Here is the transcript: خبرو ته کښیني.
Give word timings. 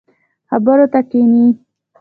خبرو 0.49 0.85
ته 0.93 0.99
کښیني. 1.09 1.45